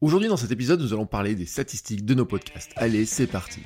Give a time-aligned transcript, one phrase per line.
[0.00, 2.70] Aujourd'hui dans cet épisode, nous allons parler des statistiques de nos podcasts.
[2.76, 3.62] Allez, c'est parti.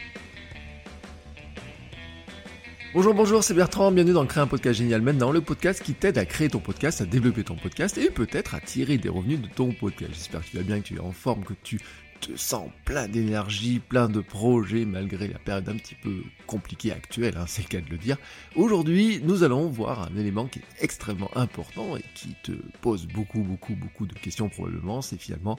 [2.94, 6.16] Bonjour, bonjour, c'est Bertrand, bienvenue dans Créer un podcast génial maintenant, le podcast qui t'aide
[6.16, 9.46] à créer ton podcast, à développer ton podcast et peut-être à tirer des revenus de
[9.46, 10.14] ton podcast.
[10.14, 11.78] J'espère que tu vas bien, que tu es en forme, que tu
[12.22, 17.34] te sens plein d'énergie, plein de projets malgré la période un petit peu compliquée actuelle,
[17.36, 18.16] hein, c'est le cas de le dire.
[18.56, 23.40] Aujourd'hui, nous allons voir un élément qui est extrêmement important et qui te pose beaucoup,
[23.40, 25.58] beaucoup, beaucoup de questions probablement, c'est finalement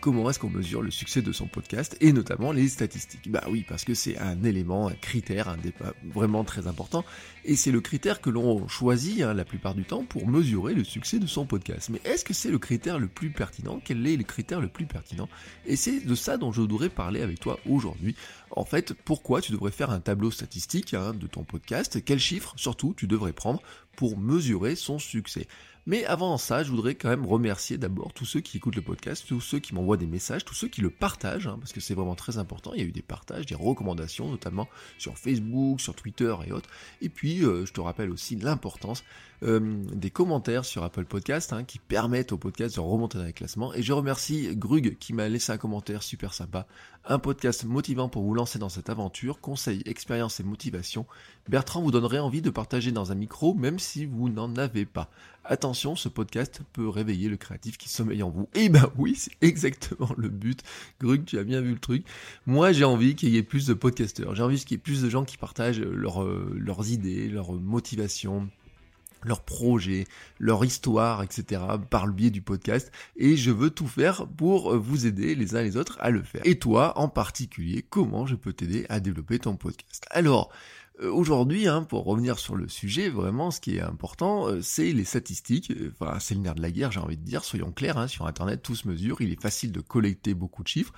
[0.00, 3.30] comment est-ce qu'on mesure le succès de son podcast et notamment les statistiques?
[3.30, 7.04] Bah oui, parce que c'est un élément, un critère, un débat vraiment très important
[7.44, 10.84] et c'est le critère que l'on choisit hein, la plupart du temps pour mesurer le
[10.84, 11.90] succès de son podcast.
[11.90, 13.80] Mais est-ce que c'est le critère le plus pertinent?
[13.84, 15.28] Quel est le critère le plus pertinent?
[15.66, 18.14] Et c'est de ça dont je voudrais parler avec toi aujourd'hui.
[18.50, 22.02] En fait, pourquoi tu devrais faire un tableau statistique hein, de ton podcast?
[22.04, 23.62] Quels chiffres surtout tu devrais prendre
[23.96, 25.46] pour mesurer son succès?
[25.88, 29.24] Mais avant ça, je voudrais quand même remercier d'abord tous ceux qui écoutent le podcast,
[29.26, 31.94] tous ceux qui m'envoient des messages, tous ceux qui le partagent, hein, parce que c'est
[31.94, 32.74] vraiment très important.
[32.74, 34.68] Il y a eu des partages, des recommandations, notamment
[34.98, 36.68] sur Facebook, sur Twitter et autres.
[37.00, 39.02] Et puis, euh, je te rappelle aussi l'importance
[39.44, 43.32] euh, des commentaires sur Apple Podcast hein, qui permettent au podcast de remonter dans les
[43.32, 43.72] classements.
[43.72, 46.66] Et je remercie Grug qui m'a laissé un commentaire super sympa.
[47.04, 51.06] Un podcast motivant pour vous lancer dans cette aventure, conseils, expérience et motivation.
[51.48, 55.08] Bertrand vous donnerait envie de partager dans un micro même si vous n'en avez pas.
[55.50, 58.50] Attention, ce podcast peut réveiller le créatif qui sommeille en vous.
[58.54, 60.60] Et eh ben oui, c'est exactement le but.
[61.00, 62.04] Grug, tu as bien vu le truc.
[62.44, 64.34] Moi, j'ai envie qu'il y ait plus de podcasteurs.
[64.34, 67.54] J'ai envie qu'il y ait plus de gens qui partagent leur, euh, leurs idées, leurs
[67.54, 68.50] motivations,
[69.24, 70.06] leurs projets,
[70.38, 71.62] leur histoire, etc.
[71.88, 75.62] par le biais du podcast et je veux tout faire pour vous aider les uns
[75.62, 76.42] les autres à le faire.
[76.44, 80.04] Et toi en particulier, comment je peux t'aider à développer ton podcast?
[80.10, 80.50] Alors,
[81.02, 85.04] aujourd'hui, hein, pour revenir sur le sujet, vraiment, ce qui est important, euh, c'est les
[85.04, 85.72] statistiques.
[85.92, 87.44] Enfin, c'est le de la guerre, j'ai envie de dire.
[87.44, 89.20] Soyons clairs, hein, sur Internet, tout se mesure.
[89.20, 90.92] Il est facile de collecter beaucoup de chiffres.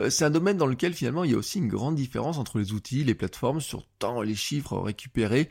[0.00, 2.58] Euh, c'est un domaine dans lequel, finalement, il y a aussi une grande différence entre
[2.58, 5.48] les outils, les plateformes, sur tant les chiffres récupérés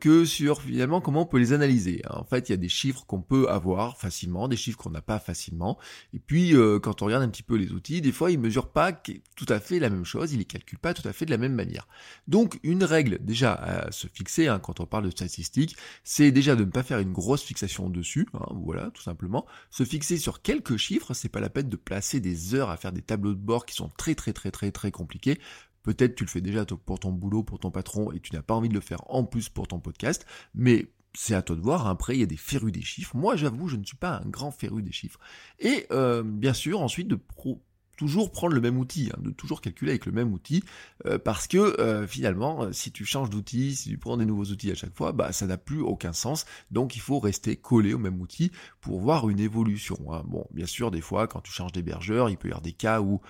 [0.00, 2.02] que sur, finalement, comment on peut les analyser.
[2.10, 5.00] En fait, il y a des chiffres qu'on peut avoir facilement, des chiffres qu'on n'a
[5.00, 5.78] pas facilement.
[6.12, 8.92] Et puis, quand on regarde un petit peu les outils, des fois, ils mesurent pas
[8.92, 11.38] tout à fait la même chose, ils les calculent pas tout à fait de la
[11.38, 11.86] même manière.
[12.28, 16.56] Donc, une règle déjà à se fixer hein, quand on parle de statistiques, c'est déjà
[16.56, 19.46] de ne pas faire une grosse fixation dessus, hein, voilà, tout simplement.
[19.70, 22.92] Se fixer sur quelques chiffres, c'est pas la peine de placer des heures à faire
[22.92, 25.38] des tableaux de bord qui sont très très très très très compliqués.
[25.82, 28.54] Peut-être tu le fais déjà pour ton boulot, pour ton patron, et tu n'as pas
[28.54, 31.86] envie de le faire en plus pour ton podcast, mais c'est à toi de voir.
[31.86, 33.16] Après, il y a des férus des chiffres.
[33.16, 35.18] Moi, j'avoue, je ne suis pas un grand féru des chiffres.
[35.58, 37.62] Et euh, bien sûr, ensuite, de pro
[38.00, 40.64] toujours prendre le même outil, hein, de toujours calculer avec le même outil,
[41.04, 44.46] euh, parce que euh, finalement, euh, si tu changes d'outil, si tu prends des nouveaux
[44.46, 46.46] outils à chaque fois, bah ça n'a plus aucun sens.
[46.70, 49.98] Donc il faut rester collé au même outil pour voir une évolution.
[50.10, 50.22] Hein.
[50.26, 53.02] Bon, bien sûr, des fois, quand tu changes d'hébergeur, il peut y avoir des cas
[53.02, 53.20] où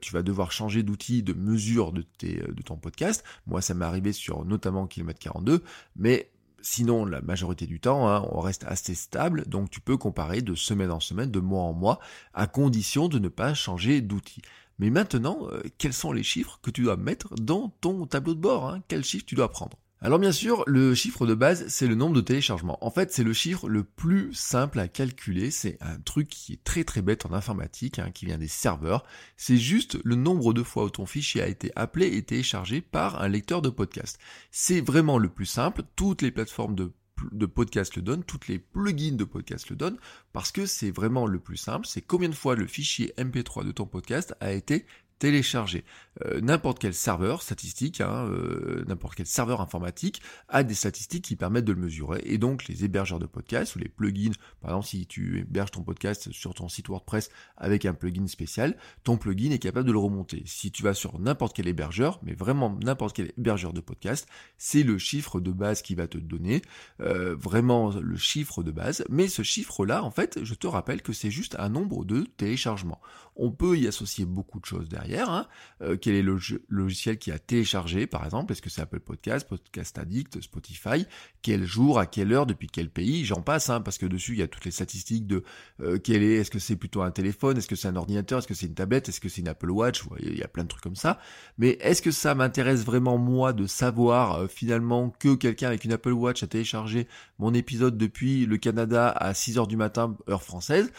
[0.00, 3.22] tu vas devoir changer d'outil de mesure de, tes, de ton podcast.
[3.46, 5.62] Moi, ça m'est arrivé sur notamment Kilomètre 42,
[5.94, 6.30] mais
[6.68, 10.56] Sinon, la majorité du temps, hein, on reste assez stable, donc tu peux comparer de
[10.56, 12.00] semaine en semaine, de mois en mois,
[12.34, 14.42] à condition de ne pas changer d'outil.
[14.80, 18.40] Mais maintenant, euh, quels sont les chiffres que tu dois mettre dans ton tableau de
[18.40, 18.82] bord hein?
[18.88, 19.78] Quels chiffres tu dois prendre?
[20.02, 22.84] Alors bien sûr, le chiffre de base, c'est le nombre de téléchargements.
[22.84, 25.50] En fait, c'est le chiffre le plus simple à calculer.
[25.50, 29.04] C'est un truc qui est très très bête en informatique, hein, qui vient des serveurs.
[29.38, 33.22] C'est juste le nombre de fois où ton fichier a été appelé et téléchargé par
[33.22, 34.18] un lecteur de podcast.
[34.50, 35.82] C'est vraiment le plus simple.
[35.96, 36.92] Toutes les plateformes de
[37.32, 39.98] de podcast le donnent, toutes les plugins de podcast le donnent,
[40.32, 43.72] parce que c'est vraiment le plus simple, c'est combien de fois le fichier MP3 de
[43.72, 44.84] ton podcast a été
[45.18, 45.84] télécharger.
[46.24, 51.36] Euh, n'importe quel serveur statistique, hein, euh, n'importe quel serveur informatique a des statistiques qui
[51.36, 52.22] permettent de le mesurer.
[52.24, 55.82] Et donc les hébergeurs de podcasts ou les plugins, par exemple si tu héberges ton
[55.82, 59.98] podcast sur ton site WordPress avec un plugin spécial, ton plugin est capable de le
[59.98, 60.42] remonter.
[60.46, 64.82] Si tu vas sur n'importe quel hébergeur, mais vraiment n'importe quel hébergeur de podcast, c'est
[64.82, 66.62] le chiffre de base qui va te donner,
[67.00, 69.04] euh, vraiment le chiffre de base.
[69.10, 73.00] Mais ce chiffre-là, en fait, je te rappelle que c'est juste un nombre de téléchargements.
[73.36, 75.46] On peut y associer beaucoup de choses derrière Hein.
[75.82, 76.38] Euh, quel est le
[76.68, 78.52] logiciel qui a téléchargé, par exemple?
[78.52, 81.06] Est-ce que c'est Apple Podcast, Podcast Addict, Spotify?
[81.42, 83.24] Quel jour, à quelle heure, depuis quel pays?
[83.24, 85.44] J'en passe, hein, parce que dessus il y a toutes les statistiques de
[85.80, 86.36] euh, quel est.
[86.36, 87.56] Est-ce que c'est plutôt un téléphone?
[87.56, 88.38] Est-ce que c'est un ordinateur?
[88.38, 89.08] Est-ce que c'est une tablette?
[89.08, 90.02] Est-ce que c'est une Apple Watch?
[90.20, 91.18] Il y a plein de trucs comme ça.
[91.58, 95.92] Mais est-ce que ça m'intéresse vraiment moi de savoir euh, finalement que quelqu'un avec une
[95.92, 97.06] Apple Watch a téléchargé
[97.38, 100.90] mon épisode depuis le Canada à 6 heures du matin heure française?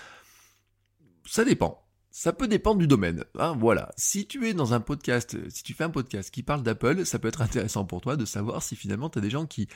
[1.25, 1.86] Ça dépend
[2.19, 3.23] Ça peut dépendre du domaine.
[3.37, 3.91] Hein, voilà.
[3.95, 7.19] Si tu es dans un podcast, si tu fais un podcast qui parle d'Apple, ça
[7.19, 9.67] peut être intéressant pour toi de savoir si finalement tu des gens qui,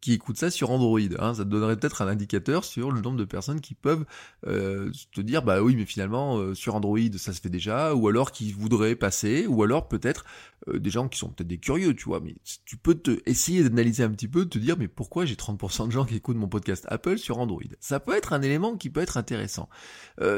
[0.00, 1.00] qui écoutent ça sur Android.
[1.18, 1.34] Hein.
[1.34, 4.04] Ça te donnerait peut-être un indicateur sur le nombre de personnes qui peuvent
[4.46, 8.06] euh, te dire bah oui mais finalement euh, sur Android ça se fait déjà, ou
[8.06, 10.24] alors qui voudraient passer, ou alors peut-être
[10.68, 13.62] euh, des gens qui sont peut-être des curieux, tu vois, mais tu peux te essayer
[13.62, 16.36] d'analyser un petit peu, de te dire mais pourquoi j'ai 30% de gens qui écoutent
[16.36, 17.62] mon podcast Apple sur Android?
[17.80, 19.68] Ça peut être un élément qui peut être intéressant.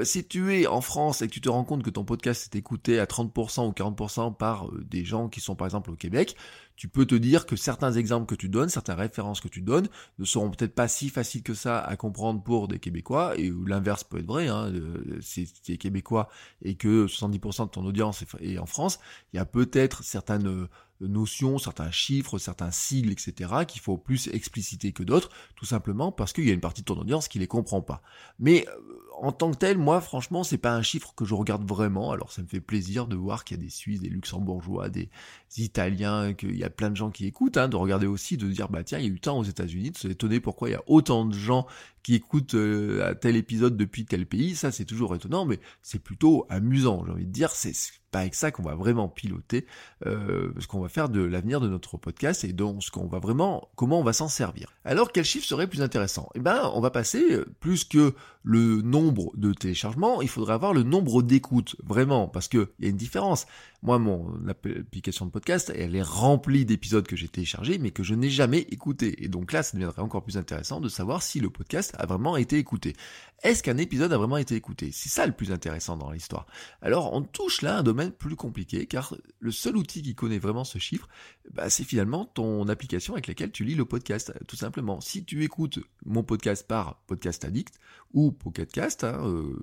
[0.04, 2.58] si tu es en France et que tu te rends compte que ton podcast est
[2.58, 6.36] écouté à 30% ou 40% par euh, des gens qui sont par exemple au Québec,
[6.80, 9.86] tu peux te dire que certains exemples que tu donnes, certaines références que tu donnes,
[10.18, 14.02] ne seront peut-être pas si faciles que ça à comprendre pour des Québécois, et l'inverse
[14.02, 14.72] peut être vrai, hein,
[15.20, 16.30] si tu es Québécois
[16.62, 18.98] et que 70% de ton audience est en France,
[19.34, 20.68] il y a peut-être certaines euh,
[21.00, 26.32] notions, certains chiffres, certains sigles, etc., qu'il faut plus expliciter que d'autres, tout simplement parce
[26.32, 28.02] qu'il y a une partie de ton audience qui les comprend pas.
[28.38, 31.66] Mais euh, en tant que tel, moi, franchement, c'est pas un chiffre que je regarde
[31.66, 32.10] vraiment.
[32.12, 35.10] Alors, ça me fait plaisir de voir qu'il y a des Suisses, des Luxembourgeois, des
[35.56, 38.68] Italiens, qu'il y a plein de gens qui écoutent, hein, de regarder aussi, de dire,
[38.68, 40.76] bah tiens, il y a eu tant aux États-Unis, de se étonner pourquoi il y
[40.76, 41.66] a autant de gens
[42.02, 44.56] qui écoutent euh, tel épisode depuis tel pays.
[44.56, 47.04] Ça, c'est toujours étonnant, mais c'est plutôt amusant.
[47.06, 47.74] J'ai envie de dire, c'est
[48.10, 49.66] pas avec ça qu'on va vraiment piloter
[50.06, 53.18] euh, ce qu'on va faire de l'avenir de notre podcast et donc ce qu'on va
[53.18, 54.72] vraiment, comment on va s'en servir.
[54.84, 56.28] Alors, quel chiffre serait plus intéressant?
[56.34, 60.72] Eh ben, on va passer euh, plus que le nombre de téléchargements, il faudrait avoir
[60.72, 63.46] le nombre d'écoutes, vraiment, parce que il y a une différence.
[63.82, 68.14] Moi, mon application de podcast, elle est remplie d'épisodes que j'ai téléchargés, mais que je
[68.14, 69.22] n'ai jamais écoutés.
[69.24, 72.36] Et donc là, ça deviendrait encore plus intéressant de savoir si le podcast a vraiment
[72.36, 72.94] été écouté.
[73.42, 74.90] Est-ce qu'un épisode a vraiment été écouté?
[74.92, 76.46] C'est ça le plus intéressant dans l'histoire.
[76.82, 80.64] Alors, on touche là un domaine plus compliqué, car le seul outil qui connaît vraiment
[80.64, 81.08] ce chiffre,
[81.52, 85.00] bah, c'est finalement ton application avec laquelle tu lis le podcast, tout simplement.
[85.00, 87.80] Si tu écoutes mon podcast par Podcast Addict
[88.12, 89.56] ou Pocketcast, hein, euh,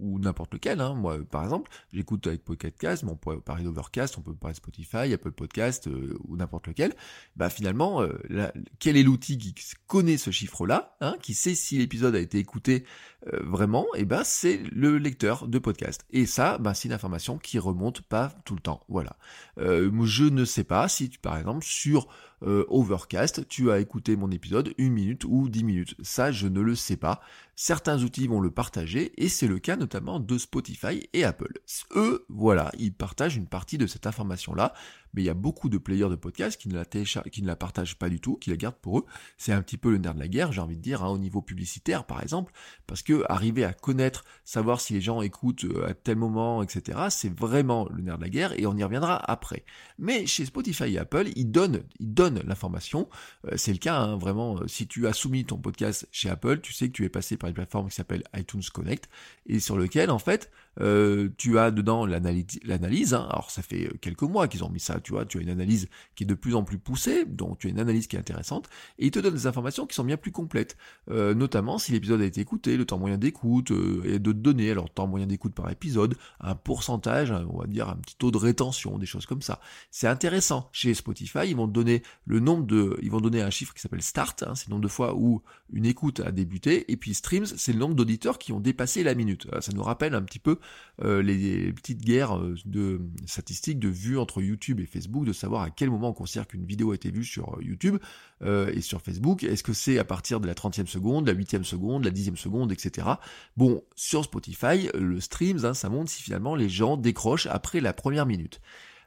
[0.00, 0.80] ou n'importe lequel.
[0.80, 0.94] Hein.
[0.94, 4.54] Moi, par exemple, j'écoute avec Pocket Cast, mais on peut parler d'Overcast, on peut parler
[4.54, 6.94] de Spotify, Apple Podcast euh, ou n'importe lequel.
[7.36, 8.18] Bah finalement, euh,
[8.78, 9.54] quel est l'outil qui
[9.86, 12.84] connaît ce chiffre-là, hein, qui sait si l'épisode a été écouté
[13.32, 13.86] euh, vraiment?
[13.94, 16.04] Et eh ben c'est le lecteur de podcast.
[16.10, 18.84] Et ça, bah, c'est une information qui remonte pas tout le temps.
[18.88, 19.16] Voilà.
[19.56, 22.08] je ne sais pas si, par exemple, sur
[22.42, 25.94] Overcast, tu as écouté mon épisode une minute ou dix minutes.
[26.02, 27.20] Ça, je ne le sais pas.
[27.54, 31.58] Certains outils vont le partager et c'est le cas notamment de Spotify et Apple.
[31.94, 34.72] Eux, voilà, ils partagent une partie de cette information-là
[35.14, 37.56] mais il y a beaucoup de players de podcast qui ne la, qui ne la
[37.56, 39.04] partagent pas du tout, qui la gardent pour eux.
[39.36, 41.18] C'est un petit peu le nerf de la guerre, j'ai envie de dire, hein, au
[41.18, 42.52] niveau publicitaire par exemple,
[42.86, 46.98] parce que arriver à connaître, savoir si les gens écoutent euh, à tel moment, etc.,
[47.10, 49.64] c'est vraiment le nerf de la guerre, et on y reviendra après.
[49.98, 53.08] Mais chez Spotify et Apple, ils donnent, ils donnent l'information.
[53.46, 56.60] Euh, c'est le cas, hein, vraiment, euh, si tu as soumis ton podcast chez Apple,
[56.60, 59.08] tu sais que tu es passé par une plateforme qui s'appelle iTunes Connect,
[59.46, 60.50] et sur lequel, en fait,
[60.80, 63.26] euh, tu as dedans l'analyse, hein.
[63.30, 65.88] alors ça fait quelques mois qu'ils ont mis ça, tu vois, tu as une analyse
[66.14, 68.68] qui est de plus en plus poussée, donc tu as une analyse qui est intéressante,
[68.98, 70.76] et ils te donnent des informations qui sont bien plus complètes,
[71.10, 74.70] euh, notamment si l'épisode a été écouté, le temps moyen d'écoute, euh, et de données,
[74.70, 78.38] alors temps moyen d'écoute par épisode, un pourcentage, on va dire un petit taux de
[78.38, 79.60] rétention, des choses comme ça.
[79.90, 80.68] C'est intéressant.
[80.72, 84.02] Chez Spotify, ils vont donner le nombre de, ils vont donner un chiffre qui s'appelle
[84.02, 87.46] start, hein, c'est le nombre de fois où une écoute a débuté, et puis streams,
[87.46, 89.46] c'est le nombre d'auditeurs qui ont dépassé la minute.
[89.60, 90.58] Ça nous rappelle un petit peu
[91.02, 95.62] euh, les, petites guerres euh, de statistiques de vues entre YouTube et Facebook, de savoir
[95.62, 97.98] à quel moment on considère qu'une vidéo a été vue sur euh, YouTube
[98.42, 99.44] et sur Facebook.
[99.44, 102.72] Est-ce que c'est à partir de la 30e seconde, la 8e seconde, la 10e seconde,
[102.72, 103.06] etc.
[103.58, 107.92] Bon, sur Spotify, le streams, hein, ça montre si finalement les gens décrochent après la
[107.92, 108.62] première minute.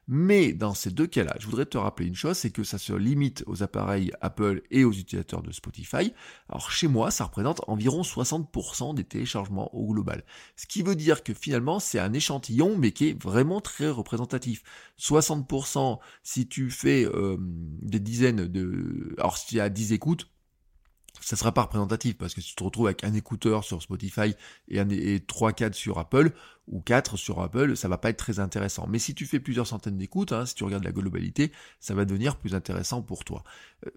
[0.08, 2.92] Mais dans ces deux cas-là, je voudrais te rappeler une chose, c'est que ça se
[2.94, 6.14] limite aux appareils Apple et aux utilisateurs de Spotify.
[6.50, 10.26] Alors chez moi, ça représente environ 60% des téléchargements au global.
[10.58, 14.64] Ce qui veut dire que finalement, c'est un échantillon, mais qui est vraiment très représentatif.
[15.00, 19.16] 60% si tu fais euh, des dizaines de...
[19.18, 20.28] Alors si tu as 10 écoutes,
[21.22, 24.36] ça sera pas représentatif parce que si tu te retrouves avec un écouteur sur Spotify
[24.68, 26.34] et, et 3-4 sur Apple,
[26.68, 28.88] ou 4 sur Apple, ça va pas être très intéressant.
[28.88, 32.06] Mais si tu fais plusieurs centaines d'écoutes, hein, si tu regardes la globalité, ça va
[32.06, 33.44] devenir plus intéressant pour toi.
[33.86, 33.92] Euh,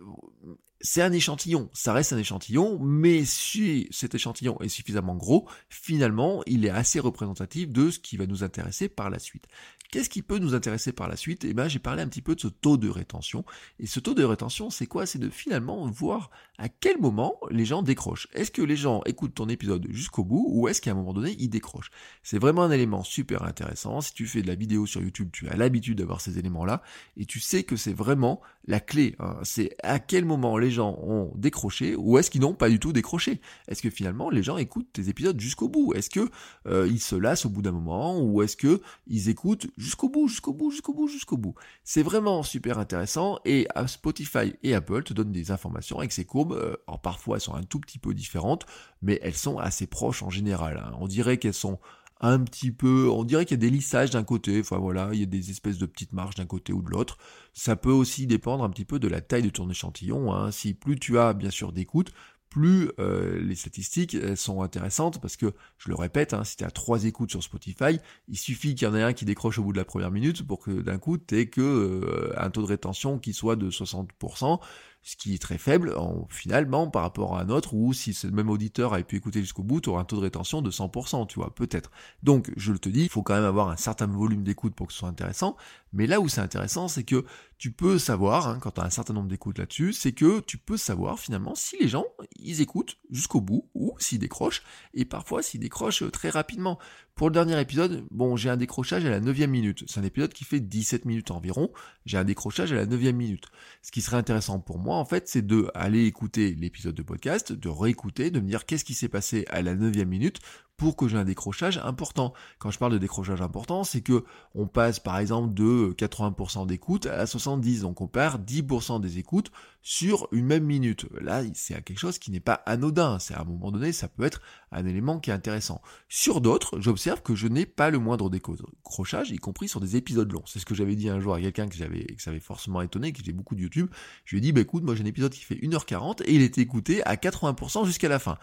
[0.81, 6.43] c'est un échantillon, ça reste un échantillon, mais si cet échantillon est suffisamment gros, finalement,
[6.47, 9.47] il est assez représentatif de ce qui va nous intéresser par la suite.
[9.93, 11.45] Qu'est-ce qui peut nous intéresser par la suite?
[11.45, 13.45] Eh ben, j'ai parlé un petit peu de ce taux de rétention.
[13.79, 15.07] Et ce taux de rétention, c'est quoi?
[15.07, 18.27] C'est de finalement voir à quel moment les gens décrochent.
[18.33, 21.37] Est-ce que les gens écoutent ton épisode jusqu'au bout ou est-ce qu'à un moment donné,
[21.39, 21.91] ils décrochent?
[22.25, 24.01] C'est vraiment vraiment un élément super intéressant.
[24.01, 26.81] Si tu fais de la vidéo sur YouTube, tu as l'habitude d'avoir ces éléments-là
[27.17, 29.17] et tu sais que c'est vraiment la clé.
[29.19, 29.37] Hein.
[29.43, 32.93] C'est à quel moment les gens ont décroché ou est-ce qu'ils n'ont pas du tout
[32.93, 33.41] décroché?
[33.69, 35.93] Est-ce que finalement les gens écoutent tes épisodes jusqu'au bout?
[35.95, 36.29] Est-ce que
[36.67, 40.29] euh, ils se lassent au bout d'un moment ou est-ce que ils écoutent jusqu'au bout,
[40.29, 41.55] jusqu'au bout, jusqu'au bout, jusqu'au bout?
[41.85, 46.53] C'est vraiment super intéressant et Spotify et Apple te donnent des informations avec ces courbes.
[46.53, 48.67] Euh, alors parfois elles sont un tout petit peu différentes,
[49.03, 50.83] mais elles sont assez proches en général.
[50.85, 50.97] Hein.
[51.01, 51.79] On dirait qu'elles sont
[52.21, 55.21] un petit peu, on dirait qu'il y a des lissages d'un côté, enfin voilà, il
[55.21, 57.19] y a des espèces de petites marges d'un côté ou de l'autre.
[57.53, 60.33] Ça peut aussi dépendre un petit peu de la taille de ton échantillon.
[60.33, 60.51] Hein.
[60.51, 62.13] Si plus tu as bien sûr d'écoute,
[62.49, 66.71] plus euh, les statistiques sont intéressantes parce que, je le répète, hein, si tu as
[66.71, 69.73] trois écoutes sur Spotify, il suffit qu'il y en ait un qui décroche au bout
[69.73, 72.69] de la première minute pour que d'un coup tu aies que euh, un taux de
[72.69, 74.61] rétention qui soit de 60%,
[75.07, 78.27] ce qui est très faible en, finalement par rapport à un autre où si ce
[78.27, 81.29] même auditeur avait pu écouter jusqu'au bout, tu auras un taux de rétention de 100%,
[81.29, 81.93] tu vois, peut-être.
[82.25, 84.89] Donc, je le te dis, il faut quand même avoir un certain volume d'écoute pour
[84.89, 85.57] que ce soit intéressant,
[85.97, 87.25] mais là où c'est intéressant, c'est que
[87.59, 90.59] tu peux savoir, hein, quand tu as un certain nombre d'écoutes là-dessus, c'est que tu
[90.59, 92.05] peux savoir finalement si les gens,
[92.39, 94.63] ils écoutent jusqu'au bout, ou s'ils décrochent,
[94.93, 96.79] et parfois s'ils décrochent très rapidement.
[97.15, 99.85] Pour le dernier épisode, bon, j'ai un décrochage à la 9 minute.
[99.87, 101.71] C'est un épisode qui fait 17 minutes environ.
[102.05, 103.47] J'ai un décrochage à la 9 minute.
[103.81, 107.55] Ce qui serait intéressant pour moi, en fait, c'est de aller écouter l'épisode de podcast,
[107.55, 110.41] de réécouter, de me dire qu'est-ce qui s'est passé à la 9 minute
[110.77, 112.35] pour que j'ai un décrochage important.
[112.59, 117.07] Quand je parle de décrochage important, c'est que on passe par exemple de 80% d'écoute
[117.07, 119.51] à 70, donc on perd 10% des écoutes
[119.83, 121.07] sur une même minute.
[121.21, 124.25] Là, c'est quelque chose qui n'est pas anodin, c'est à un moment donné, ça peut
[124.25, 124.43] être
[124.73, 125.81] un élément qui est intéressant.
[126.09, 130.31] Sur d'autres, j'observe que je n'ai pas le moindre décrochage, y compris sur des épisodes
[130.33, 130.43] longs.
[130.47, 133.13] C'est ce que j'avais dit un jour à quelqu'un que j'avais, que avait forcément étonné,
[133.13, 133.89] qui faisait beaucoup de YouTube.
[134.25, 136.43] Je lui ai dit, bah écoute, moi j'ai un épisode qui fait 1h40 et il
[136.43, 138.39] était écouté à 80% jusqu'à la fin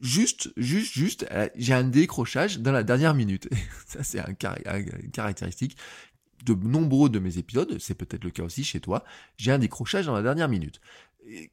[0.00, 3.48] juste, juste, juste, euh, j'ai un décrochage dans la dernière minute.
[3.86, 4.34] Ça, c'est un,
[5.02, 5.76] une caractéristique
[6.44, 9.04] de nombreux de mes épisodes, c'est peut-être le cas aussi chez toi,
[9.36, 10.80] j'ai un décrochage dans la dernière minute.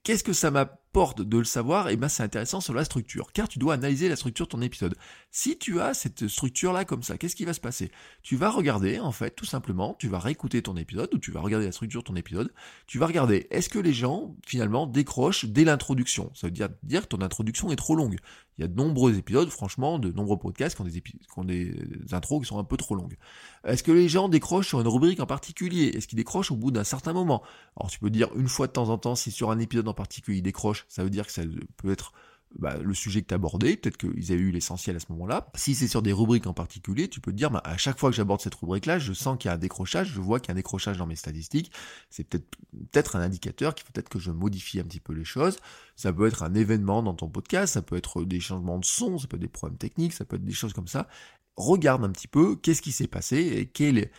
[0.03, 0.51] Qu'est-ce que ça
[0.93, 4.15] de le savoir Eh bien, c'est intéressant sur la structure, car tu dois analyser la
[4.15, 4.95] structure de ton épisode.
[5.31, 7.91] Si tu as cette structure-là comme ça, qu'est-ce qui va se passer?
[8.21, 11.41] Tu vas regarder, en fait, tout simplement, tu vas réécouter ton épisode, ou tu vas
[11.41, 12.53] regarder la structure de ton épisode,
[12.85, 16.31] tu vas regarder, est-ce que les gens, finalement, décrochent dès l'introduction?
[16.35, 18.17] Ça veut dire, dire que ton introduction est trop longue.
[18.57, 21.43] Il y a de nombreux épisodes, franchement, de nombreux podcasts qui ont des, qui ont
[21.43, 21.73] des
[22.11, 23.17] intros qui sont un peu trop longues.
[23.65, 25.87] Est-ce que les gens décrochent sur une rubrique en particulier?
[25.95, 27.41] Est-ce qu'ils décrochent au bout d'un certain moment?
[27.77, 29.93] Alors tu peux dire une fois de temps en temps si sur un épisode en
[29.95, 31.43] particulier ils décrochent, ça veut dire que ça
[31.77, 32.13] peut être
[32.59, 35.47] bah, le sujet que tu abordé, peut-être qu'ils avaient eu l'essentiel à ce moment-là.
[35.55, 38.11] Si c'est sur des rubriques en particulier, tu peux te dire, bah, à chaque fois
[38.11, 40.51] que j'aborde cette rubrique-là, je sens qu'il y a un décrochage, je vois qu'il y
[40.51, 41.71] a un décrochage dans mes statistiques.
[42.09, 42.45] C'est peut-être
[42.91, 45.57] peut-être un indicateur qu'il faut peut-être que je modifie un petit peu les choses.
[45.95, 49.17] Ça peut être un événement dans ton podcast, ça peut être des changements de son,
[49.17, 51.07] ça peut être des problèmes techniques, ça peut être des choses comme ça.
[51.55, 54.11] Regarde un petit peu qu'est-ce qui s'est passé et quel est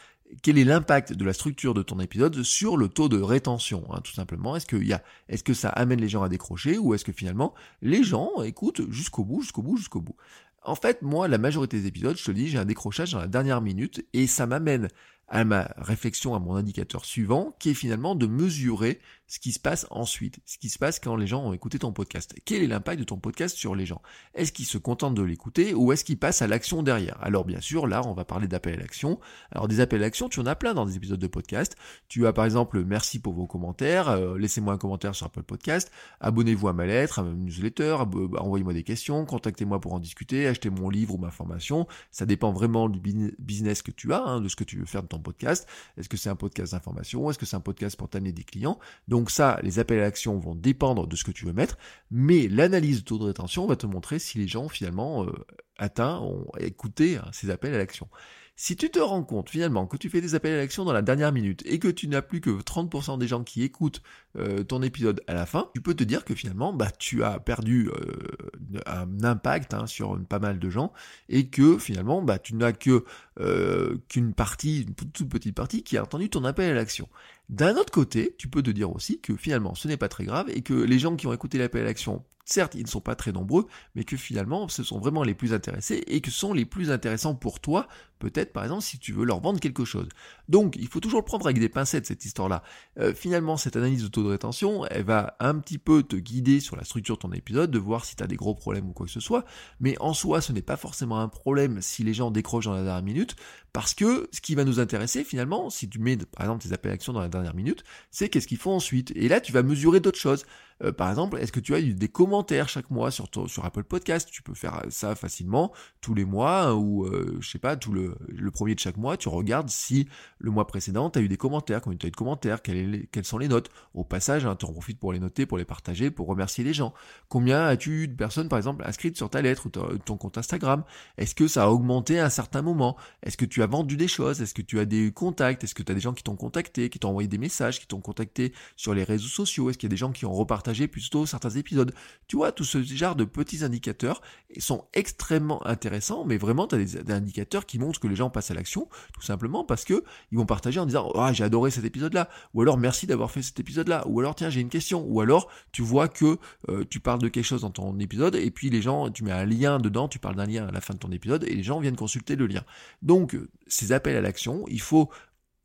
[0.43, 4.01] quel est l'impact de la structure de ton épisode sur le taux de rétention, hein,
[4.03, 4.57] tout simplement?
[4.57, 7.13] Est-ce que, y a, est-ce que ça amène les gens à décrocher ou est-ce que
[7.13, 10.17] finalement les gens écoutent jusqu'au bout, jusqu'au bout, jusqu'au bout?
[10.63, 13.27] En fait, moi, la majorité des épisodes, je te dis, j'ai un décrochage dans la
[13.27, 14.89] dernière minute et ça m'amène
[15.29, 19.59] à ma réflexion, à mon indicateur suivant, qui est finalement de mesurer ce qui se
[19.59, 22.35] passe ensuite, ce qui se passe quand les gens ont écouté ton podcast.
[22.45, 24.03] Quel est l'impact de ton podcast sur les gens?
[24.35, 27.17] Est-ce qu'ils se contentent de l'écouter ou est-ce qu'ils passent à l'action derrière?
[27.23, 29.19] Alors bien sûr, là, on va parler d'appel à l'action.
[29.51, 31.75] Alors des appels à l'action, tu en as plein dans des épisodes de podcast.
[32.09, 35.91] Tu as par exemple merci pour vos commentaires, euh, laissez-moi un commentaire sur Apple Podcast,
[36.21, 40.47] abonnez-vous à ma lettre, à ma newsletter, bah, envoyez-moi des questions, contactez-moi pour en discuter,
[40.47, 41.87] achetez mon livre ou ma formation.
[42.11, 43.01] Ça dépend vraiment du
[43.39, 45.69] business que tu as, hein, de ce que tu veux faire de ton podcast.
[45.97, 47.31] Est-ce que c'est un podcast d'information?
[47.31, 48.79] Est-ce que c'est un podcast pour t'amener des clients?
[49.09, 51.79] Donc ça, les appels à l'action vont dépendre de ce que tu veux mettre,
[52.11, 55.33] mais l'analyse de taux de rétention va te montrer si les gens finalement euh,
[55.79, 58.09] atteints ont écouté hein, ces appels à l'action.
[58.57, 61.03] Si tu te rends compte finalement que tu fais des appels à l'action dans la
[61.03, 64.01] dernière minute et que tu n'as plus que 30% des gens qui écoutent
[64.39, 67.41] euh, ton épisode à la fin, tu peux te dire que finalement bah, tu as
[67.41, 70.93] perdu euh, un impact hein, sur pas mal de gens
[71.29, 73.05] et que finalement bah, tu n'as que
[73.41, 77.09] euh, qu'une partie, une toute petite partie qui a entendu ton appel à l'action.
[77.49, 80.49] D'un autre côté, tu peux te dire aussi que finalement ce n'est pas très grave
[80.51, 83.15] et que les gens qui ont écouté l'appel à l'action certes, ils ne sont pas
[83.15, 86.65] très nombreux, mais que finalement, ce sont vraiment les plus intéressés et que sont les
[86.65, 90.09] plus intéressants pour toi, peut-être par exemple si tu veux leur vendre quelque chose.
[90.49, 92.63] Donc, il faut toujours le prendre avec des pincettes, cette histoire-là.
[92.99, 96.61] Euh, finalement, cette analyse de taux de rétention, elle va un petit peu te guider
[96.61, 98.93] sur la structure de ton épisode, de voir si tu as des gros problèmes ou
[98.93, 99.45] quoi que ce soit,
[99.81, 102.83] mais en soi, ce n'est pas forcément un problème si les gens décrochent dans la
[102.83, 103.37] dernière minute,
[103.73, 106.93] parce que ce qui va nous intéresser finalement, si tu mets par exemple tes appels
[106.93, 109.13] à dans la dernière minute, c'est qu'est-ce qu'ils font ensuite.
[109.17, 110.47] Et là, tu vas mesurer d'autres choses.
[110.83, 113.85] Euh, par exemple, est-ce que tu as eu des commentaires chaque mois sur, sur Apple
[113.85, 117.93] Podcast Tu peux faire ça facilement tous les mois ou euh, je sais pas, tout
[117.93, 120.09] le, le premier de chaque mois, tu regardes si
[120.45, 123.07] le mois précédent, tu as eu des commentaires, combien tu as eu de commentaires, quelles,
[123.11, 123.71] quelles, sont les notes?
[123.95, 126.75] Au passage, hein, tu en profites pour les noter, pour les partager, pour remercier les
[126.75, 126.93] gens.
[127.29, 130.85] Combien as-tu eu de personnes, par exemple, inscrites sur ta lettre ou ton compte Instagram?
[131.17, 132.97] Est-ce que ça a augmenté à un certain moment?
[133.23, 134.43] Est-ce que tu as vendu des choses?
[134.43, 135.65] Est-ce que tu as des contacts?
[135.65, 137.87] Est-ce que tu as des gens qui t'ont contacté, qui t'ont envoyé des messages, qui
[137.87, 139.71] t'ont contacté sur les réseaux sociaux?
[139.71, 141.95] Est-ce qu'il y a des gens qui ont repartagé plutôt certains épisodes?
[142.27, 144.21] Tu vois, tout ce genre de petits indicateurs
[144.59, 148.51] sont extrêmement intéressants, mais vraiment, tu as des, indicateurs qui montrent que les gens passent
[148.51, 151.85] à l'action, tout simplement parce que ils vont partager en disant ah j'ai adoré cet
[151.85, 155.21] épisode-là, ou alors merci d'avoir fait cet épisode-là, ou alors tiens j'ai une question, ou
[155.21, 156.39] alors tu vois que
[156.69, 159.31] euh, tu parles de quelque chose dans ton épisode et puis les gens, tu mets
[159.31, 161.63] un lien dedans, tu parles d'un lien à la fin de ton épisode et les
[161.63, 162.65] gens viennent consulter le lien.
[163.03, 163.39] Donc
[163.69, 165.09] ces appels à l'action, il faut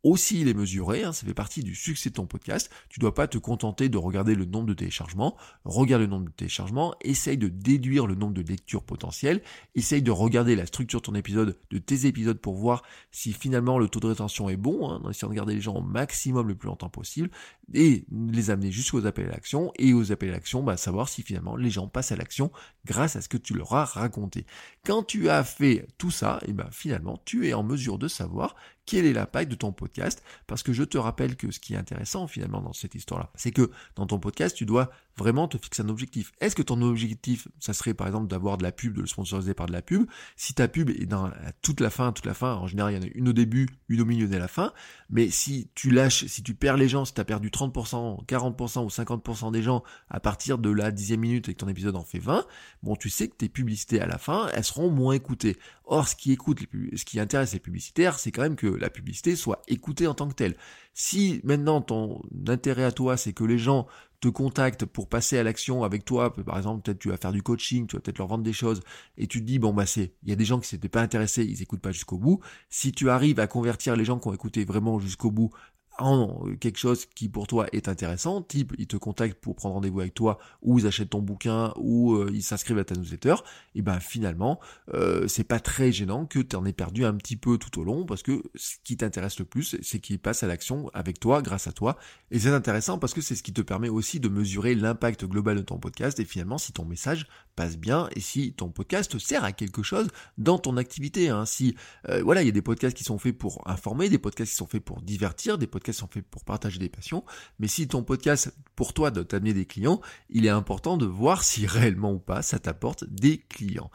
[0.04, 2.70] aussi les mesurer, hein, ça fait partie du succès de ton podcast.
[2.90, 6.32] Tu dois pas te contenter de regarder le nombre de téléchargements, regarde le nombre de
[6.32, 9.42] téléchargements, essaye de déduire le nombre de lectures potentielles,
[9.76, 13.78] essaye de regarder la structure de ton épisode, de tes épisodes pour voir si finalement
[13.78, 16.48] le taux de rétention est bon, hein, en essayant de garder les gens au maximum
[16.48, 17.30] le plus longtemps possible,
[17.74, 21.24] et les amener jusqu'aux appels à l'action, et aux appels à l'action, bah, savoir si
[21.24, 22.52] finalement les gens passent à l'action
[22.86, 24.46] grâce à ce que tu leur as raconté.
[24.86, 28.56] Quand tu as fait tout ça, et ben finalement tu es en mesure de savoir
[28.90, 31.78] quel est l'impact de ton podcast, parce que je te rappelle que ce qui est
[31.78, 35.84] intéressant finalement dans cette histoire-là, c'est que dans ton podcast, tu dois vraiment te fixer
[35.84, 36.32] un objectif.
[36.40, 39.54] Est-ce que ton objectif, ça serait par exemple d'avoir de la pub, de le sponsoriser
[39.54, 40.06] par de la pub?
[40.36, 41.30] Si ta pub est dans
[41.62, 43.68] toute la fin, toute la fin, en général il y en a une au début,
[43.90, 44.74] une au milieu et à la fin,
[45.10, 48.84] mais si tu lâches, si tu perds les gens, si tu as perdu 30%, 40%
[48.84, 52.04] ou 50% des gens à partir de la dixième minute et que ton épisode en
[52.04, 52.46] fait 20,
[52.84, 55.58] bon tu sais que tes publicités à la fin, elles seront moins écoutées.
[55.86, 56.60] Or ce qui écoute,
[56.96, 60.28] ce qui intéresse les publicitaires, c'est quand même que la publicité soit écoutée en tant
[60.28, 60.56] que telle.
[61.02, 63.88] Si maintenant ton intérêt à toi, c'est que les gens
[64.20, 67.42] te contactent pour passer à l'action avec toi, par exemple, peut-être tu vas faire du
[67.42, 68.82] coaching, tu vas peut-être leur vendre des choses,
[69.18, 71.02] et tu te dis, bon, bah, c'est, il y a des gens qui s'étaient pas
[71.02, 72.42] intéressés, ils écoutent pas jusqu'au bout.
[72.70, 75.52] Si tu arrives à convertir les gens qui ont écouté vraiment jusqu'au bout
[76.00, 80.00] en quelque chose qui pour toi est intéressant, type ils te contactent pour prendre rendez-vous
[80.00, 83.36] avec toi, ou ils achètent ton bouquin, ou euh, ils s'inscrivent à ta newsletter,
[83.76, 84.60] et ben finalement
[84.94, 87.84] euh, c'est pas très gênant que tu en aies perdu un petit peu tout au
[87.84, 91.42] long, parce que ce qui t'intéresse le plus, c'est qu'ils passent à l'action avec toi,
[91.42, 91.98] grâce à toi,
[92.32, 95.58] et c'est intéressant parce que c'est ce qui te permet aussi de mesurer l'impact global
[95.58, 97.28] de ton podcast, et finalement si ton message
[97.68, 101.46] bien, et si ton podcast sert à quelque chose dans ton activité, hein.
[101.46, 101.76] si
[102.08, 104.58] euh, voilà il y a des podcasts qui sont faits pour informer, des podcasts qui
[104.58, 107.24] sont faits pour divertir, des podcasts sont faits pour partager des passions,
[107.60, 111.44] mais si ton podcast, pour toi, doit t'amener des clients, il est important de voir
[111.44, 113.92] si réellement ou pas ça t'apporte des clients.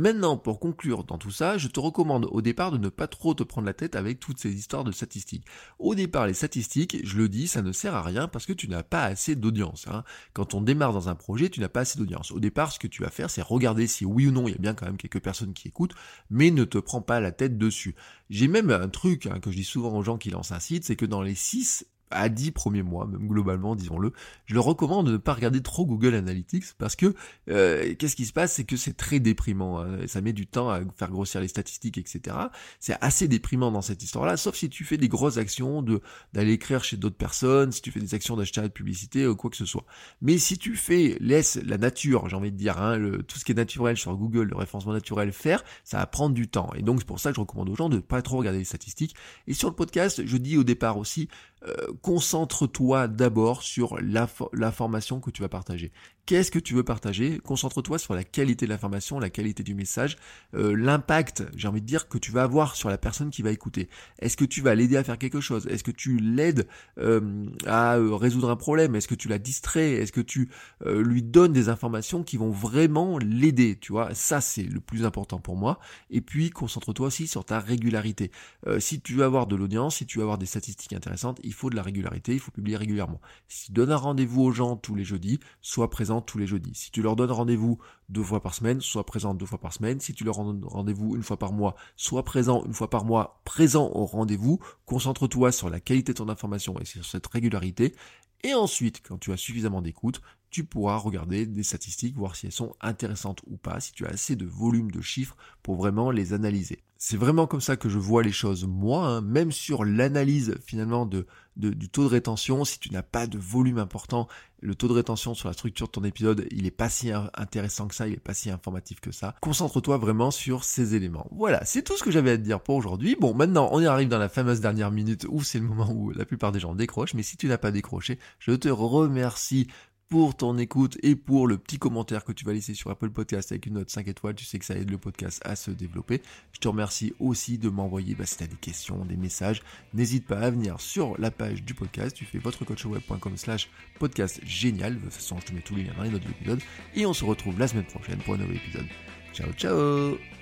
[0.00, 3.34] Maintenant, pour conclure dans tout ça, je te recommande au départ de ne pas trop
[3.34, 5.44] te prendre la tête avec toutes ces histoires de statistiques.
[5.78, 8.66] Au départ, les statistiques, je le dis, ça ne sert à rien parce que tu
[8.66, 9.86] n'as pas assez d'audience.
[9.88, 10.02] Hein.
[10.32, 12.30] Quand on démarre dans un projet, tu n'as pas assez d'audience.
[12.30, 14.54] Au départ, ce que tu vas faire, c'est regarder si oui ou non il y
[14.54, 15.94] a bien quand même quelques personnes qui écoutent,
[16.30, 17.94] mais ne te prends pas la tête dessus.
[18.30, 20.86] J'ai même un truc hein, que je dis souvent aux gens qui lancent un site,
[20.86, 24.12] c'est que dans les 6 à 10 premiers mois, même globalement, disons-le,
[24.46, 27.14] je leur recommande de ne pas regarder trop Google Analytics parce que
[27.48, 29.80] euh, qu'est-ce qui se passe, c'est que c'est très déprimant.
[29.80, 30.06] Hein.
[30.06, 32.36] Ça met du temps à faire grossir les statistiques, etc.
[32.78, 36.00] C'est assez déprimant dans cette histoire-là, sauf si tu fais des grosses actions de
[36.32, 39.50] d'aller écrire chez d'autres personnes, si tu fais des actions d'achat de publicité ou quoi
[39.50, 39.84] que ce soit.
[40.20, 43.44] Mais si tu fais laisse la nature, j'ai envie de dire, hein, le, tout ce
[43.44, 46.70] qui est naturel sur Google, le référencement naturel faire, ça va prendre du temps.
[46.74, 48.58] Et donc c'est pour ça que je recommande aux gens de ne pas trop regarder
[48.58, 49.14] les statistiques.
[49.46, 51.28] Et sur le podcast, je dis au départ aussi,
[51.66, 55.92] euh, concentre-toi d'abord sur l'information que tu vas partager.
[56.30, 57.40] Qu'est-ce que tu veux partager?
[57.40, 60.16] Concentre-toi sur la qualité de l'information, la qualité du message,
[60.54, 63.50] euh, l'impact, j'ai envie de dire, que tu vas avoir sur la personne qui va
[63.50, 63.88] écouter.
[64.20, 65.66] Est-ce que tu vas l'aider à faire quelque chose?
[65.66, 68.94] Est-ce que tu l'aides euh, à résoudre un problème?
[68.94, 69.94] Est-ce que tu la distrais?
[69.94, 70.50] Est-ce que tu
[70.86, 73.76] lui donnes des informations qui vont vraiment l'aider?
[73.80, 75.80] Tu vois, ça c'est le plus important pour moi.
[76.10, 78.30] Et puis concentre-toi aussi sur ta régularité.
[78.78, 81.70] si tu veux avoir de l'audience, si tu veux avoir des statistiques intéressantes, il faut
[81.70, 83.20] de la régularité, il faut publier régulièrement.
[83.48, 86.74] Si tu donnes un rendez-vous aux gens tous les jeudis, sois présent tous les jeudis.
[86.74, 87.78] Si tu leur donnes rendez-vous
[88.08, 90.00] deux fois par semaine, sois présent deux fois par semaine.
[90.00, 93.40] Si tu leur donnes rendez-vous une fois par mois, sois présent une fois par mois,
[93.44, 94.58] présent au rendez-vous.
[94.86, 97.94] Concentre-toi sur la qualité de ton information et sur cette régularité.
[98.42, 102.52] Et ensuite, quand tu as suffisamment d'écoute, tu pourras regarder des statistiques, voir si elles
[102.52, 106.32] sont intéressantes ou pas, si tu as assez de volume de chiffres pour vraiment les
[106.32, 106.82] analyser.
[107.02, 111.06] C'est vraiment comme ça que je vois les choses, moi, hein, même sur l'analyse finalement
[111.06, 114.28] de, du taux de rétention, si tu n'as pas de volume important,
[114.60, 117.88] le taux de rétention sur la structure de ton épisode, il est pas si intéressant
[117.88, 119.34] que ça, il est pas si informatif que ça.
[119.40, 121.26] Concentre-toi vraiment sur ces éléments.
[121.30, 123.16] Voilà, c'est tout ce que j'avais à te dire pour aujourd'hui.
[123.18, 126.10] Bon, maintenant, on y arrive dans la fameuse dernière minute où c'est le moment où
[126.10, 129.68] la plupart des gens décrochent, mais si tu n'as pas décroché, je te remercie
[130.10, 133.52] pour ton écoute et pour le petit commentaire que tu vas laisser sur Apple Podcast
[133.52, 134.34] avec une note 5 étoiles.
[134.34, 136.20] Tu sais que ça aide le podcast à se développer.
[136.52, 139.62] Je te remercie aussi de m'envoyer, bah, si tu as des questions, des messages,
[139.94, 142.14] n'hésite pas à venir sur la page du podcast.
[142.14, 143.70] Tu fais votrecoachweb.com slash
[144.00, 144.96] podcast génial.
[144.96, 146.60] De toute façon, je te mets tous les liens dans les notes de l'épisode.
[146.96, 148.86] Et on se retrouve la semaine prochaine pour un nouvel épisode.
[149.32, 150.39] Ciao, ciao